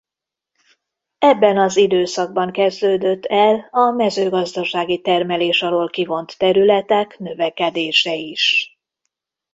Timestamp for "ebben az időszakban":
1.17-2.51